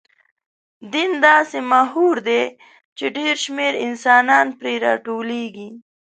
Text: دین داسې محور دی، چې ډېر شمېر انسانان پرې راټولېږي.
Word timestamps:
دین 0.91 1.11
داسې 1.25 1.57
محور 1.71 2.15
دی، 2.27 2.43
چې 2.97 3.05
ډېر 3.17 3.33
شمېر 3.43 3.73
انسانان 3.87 4.47
پرې 4.59 4.73
راټولېږي. 4.85 5.69